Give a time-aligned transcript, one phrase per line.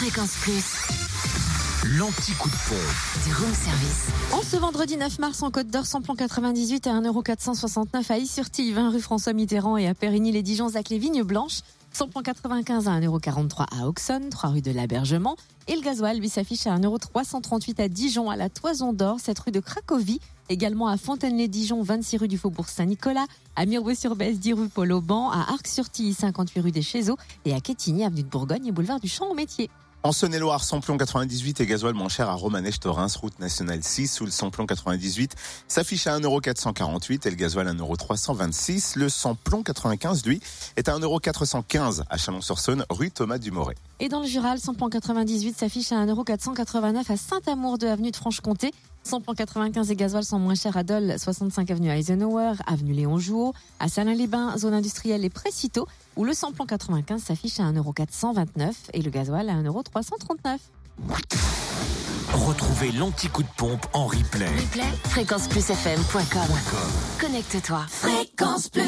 [0.00, 0.64] Fréquence Plus,
[1.98, 3.26] L'anti-coup de pompe.
[3.26, 4.06] du room service.
[4.32, 8.92] En ce vendredi 9 mars, en Côte d'Or, samplon 98 à 1,469€ à Is-sur-Tille, 20
[8.92, 11.60] rue François Mitterrand et à Périgny-les-Dijon, Zac les Vignes Blanches.
[11.92, 15.36] Samplon 95 à 1,43€ à Auxonne, 3 rue de l'Abergement.
[15.68, 19.52] Et le gasoil, lui, s'affiche à 1,338€ à Dijon, à la Toison d'Or, 7 rue
[19.52, 20.20] de Cracovie.
[20.48, 23.26] Également à Fontaine-les-Dijon, 26 rue du Faubourg Saint-Nicolas.
[23.54, 25.30] À Mirebeau-sur-Bèze, 10 rue Paul-Auban.
[25.30, 27.18] À Arc-sur-Tille, 58 rue des Chézeaux.
[27.44, 29.68] Et à Quétigny, avenue de Bourgogne et boulevard du Champ au Métier.
[30.02, 34.30] En Saône-et-Loire, samplon 98 et gasoil moins cher à Romanèche-Torins, route nationale 6, où le
[34.30, 35.36] samplon 98
[35.68, 38.98] s'affiche à 1,448€ et le gasoil à 1,326€.
[38.98, 40.40] Le samplon 95, lui,
[40.78, 43.74] est à 1,415€ à Chalon-sur-Saône, rue Thomas Dumoret.
[43.98, 48.72] Et dans le Jural, samplon 98 s'affiche à 1,489€ à Saint-Amour de avenue de Franche-Comté.
[49.02, 53.54] Samplon 95 et gasoil sont moins chers à Dole, 65 avenue Eisenhower, avenue Léon Jouot,
[53.78, 55.86] à Salins-les-Bains, zone industrielle et Précito,
[56.16, 60.58] où le samplon 95 s'affiche à 1,429€ et le gasoil à 1,339€.
[62.32, 64.46] Retrouvez l'anti-coup de pompe en replay.
[64.46, 66.56] Replay, fréquenceplusfm.com.
[67.20, 67.84] Connecte-toi.
[67.88, 68.82] Fréquence Plus.